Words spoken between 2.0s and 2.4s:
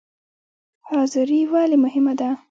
ده؟